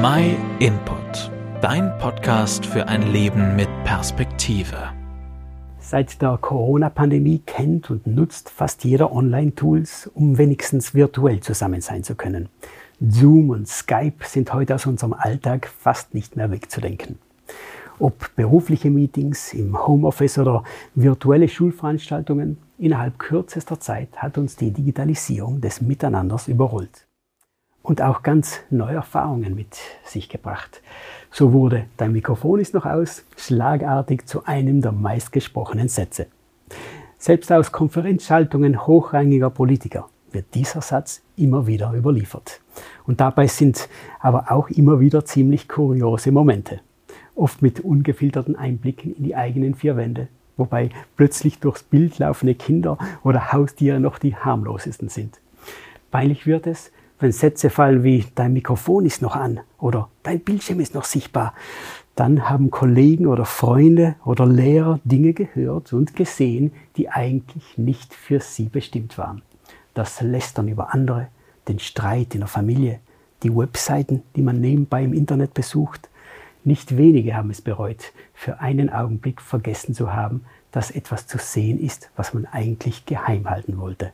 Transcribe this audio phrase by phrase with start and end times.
[0.00, 4.76] My Input, dein Podcast für ein Leben mit Perspektive.
[5.80, 12.14] Seit der Corona-Pandemie kennt und nutzt fast jeder Online-Tools, um wenigstens virtuell zusammen sein zu
[12.14, 12.48] können.
[13.00, 17.18] Zoom und Skype sind heute aus unserem Alltag fast nicht mehr wegzudenken.
[17.98, 20.62] Ob berufliche Meetings im Homeoffice oder
[20.94, 27.07] virtuelle Schulveranstaltungen, innerhalb kürzester Zeit hat uns die Digitalisierung des Miteinanders überrollt
[27.88, 30.82] und auch ganz neue Erfahrungen mit sich gebracht.
[31.30, 36.26] So wurde Dein Mikrofon ist noch aus schlagartig zu einem der meistgesprochenen Sätze.
[37.16, 42.60] Selbst aus Konferenzschaltungen hochrangiger Politiker wird dieser Satz immer wieder überliefert.
[43.06, 43.88] Und dabei sind
[44.20, 46.80] aber auch immer wieder ziemlich kuriose Momente.
[47.34, 52.98] Oft mit ungefilterten Einblicken in die eigenen vier Wände, wobei plötzlich durchs Bild laufende Kinder
[53.24, 55.40] oder Haustiere noch die harmlosesten sind.
[56.10, 60.80] Peinlich wird es, wenn Sätze fallen wie dein Mikrofon ist noch an oder dein Bildschirm
[60.80, 61.54] ist noch sichtbar,
[62.14, 68.40] dann haben Kollegen oder Freunde oder Lehrer Dinge gehört und gesehen, die eigentlich nicht für
[68.40, 69.42] sie bestimmt waren.
[69.94, 71.28] Das Lästern über andere,
[71.68, 73.00] den Streit in der Familie,
[73.42, 76.08] die Webseiten, die man nebenbei im Internet besucht.
[76.64, 81.78] Nicht wenige haben es bereut, für einen Augenblick vergessen zu haben, dass etwas zu sehen
[81.78, 84.12] ist, was man eigentlich geheim halten wollte.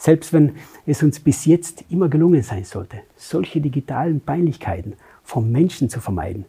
[0.00, 0.56] Selbst wenn
[0.86, 6.46] es uns bis jetzt immer gelungen sein sollte, solche digitalen Peinlichkeiten vom Menschen zu vermeiden,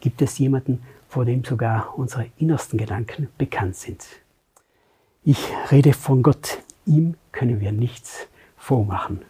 [0.00, 4.04] gibt es jemanden, vor dem sogar unsere innersten Gedanken bekannt sind.
[5.22, 5.38] Ich
[5.70, 6.58] rede von Gott.
[6.86, 8.26] Ihm können wir nichts
[8.56, 9.22] vormachen.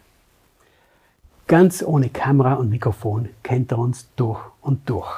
[1.45, 5.11] Ganz ohne Kamera und Mikrofon kennt er uns durch und durch.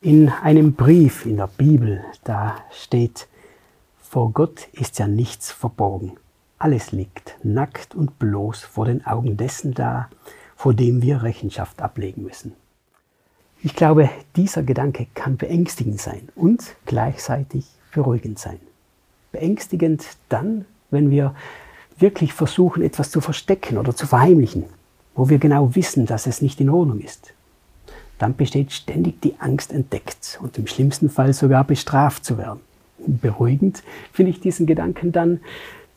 [0.00, 3.28] In einem Brief in der Bibel, da steht,
[3.98, 6.16] vor Gott ist ja nichts verborgen.
[6.64, 10.08] Alles liegt nackt und bloß vor den Augen dessen da,
[10.56, 12.54] vor dem wir Rechenschaft ablegen müssen.
[13.62, 18.58] Ich glaube, dieser Gedanke kann beängstigend sein und gleichzeitig beruhigend sein.
[19.30, 21.34] Beängstigend dann, wenn wir
[21.98, 24.64] wirklich versuchen, etwas zu verstecken oder zu verheimlichen,
[25.14, 27.34] wo wir genau wissen, dass es nicht in Ordnung ist.
[28.18, 32.60] Dann besteht ständig die Angst, entdeckt und im schlimmsten Fall sogar bestraft zu werden.
[33.06, 33.82] Beruhigend
[34.14, 35.40] finde ich diesen Gedanken dann,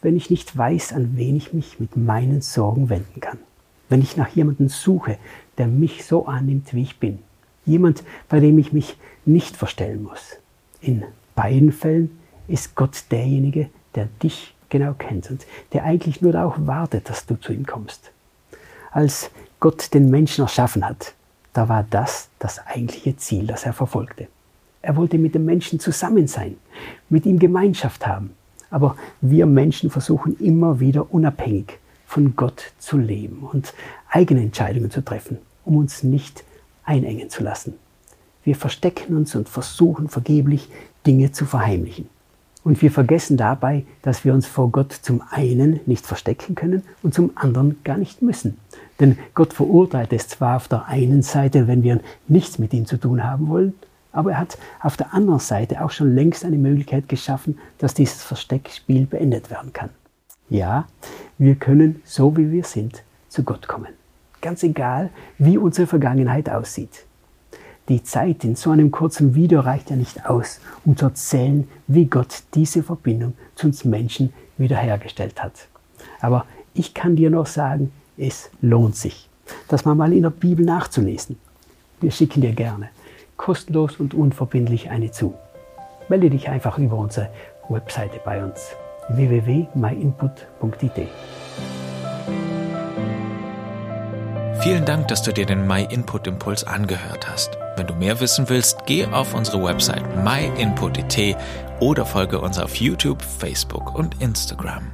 [0.01, 3.39] wenn ich nicht weiß, an wen ich mich mit meinen Sorgen wenden kann.
[3.89, 5.17] Wenn ich nach jemandem suche,
[5.57, 7.19] der mich so annimmt, wie ich bin.
[7.65, 10.37] Jemand, bei dem ich mich nicht verstellen muss.
[10.81, 11.03] In
[11.35, 17.09] beiden Fällen ist Gott derjenige, der dich genau kennt und der eigentlich nur darauf wartet,
[17.09, 18.11] dass du zu ihm kommst.
[18.91, 21.13] Als Gott den Menschen erschaffen hat,
[21.53, 24.27] da war das das eigentliche Ziel, das er verfolgte.
[24.81, 26.57] Er wollte mit dem Menschen zusammen sein,
[27.09, 28.31] mit ihm Gemeinschaft haben,
[28.69, 33.73] aber wir Menschen versuchen immer wieder unabhängig von Gott zu leben und
[34.09, 36.43] eigene Entscheidungen zu treffen, um uns nicht
[36.83, 37.73] einengen zu lassen.
[38.43, 40.69] Wir verstecken uns und versuchen vergeblich
[41.05, 42.09] Dinge zu verheimlichen.
[42.63, 47.13] Und wir vergessen dabei, dass wir uns vor Gott zum einen nicht verstecken können und
[47.13, 48.57] zum anderen gar nicht müssen.
[48.99, 52.97] Denn Gott verurteilt es zwar auf der einen Seite, wenn wir nichts mit ihm zu
[52.97, 53.73] tun haben wollen,
[54.17, 58.23] aber er hat auf der anderen Seite auch schon längst eine Möglichkeit geschaffen, dass dieses
[58.23, 59.91] Versteckspiel beendet werden kann.
[60.49, 60.87] Ja,
[61.37, 63.93] wir können, so wie wir sind, zu Gott kommen.
[64.41, 67.05] Ganz egal, wie unsere Vergangenheit aussieht.
[67.89, 72.05] Die Zeit in so einem kurzen Video reicht ja nicht aus, um zu erzählen, wie
[72.05, 75.67] Gott diese Verbindung zu uns Menschen wiederhergestellt hat.
[76.21, 79.29] Aber ich kann dir noch sagen, es lohnt sich,
[79.67, 81.37] das mal in der Bibel nachzulesen.
[82.01, 82.89] Wir schicken dir gerne
[83.37, 85.33] kostenlos und unverbindlich eine zu.
[86.09, 87.29] Melde dich einfach über unsere
[87.69, 88.75] Webseite bei uns
[89.09, 91.07] www.myinput.it.
[94.61, 97.57] Vielen Dank, dass du dir den MyInput Impuls angehört hast.
[97.77, 101.37] Wenn du mehr wissen willst, geh auf unsere Website myinput.it
[101.79, 104.91] oder folge uns auf YouTube, Facebook und Instagram.